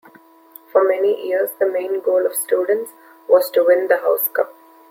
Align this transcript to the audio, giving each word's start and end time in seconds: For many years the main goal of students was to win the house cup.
For 0.71 0.83
many 0.83 1.27
years 1.27 1.51
the 1.59 1.67
main 1.67 1.99
goal 1.99 2.25
of 2.25 2.33
students 2.33 2.93
was 3.29 3.51
to 3.51 3.63
win 3.63 3.87
the 3.87 3.97
house 3.97 4.29
cup. 4.29 4.51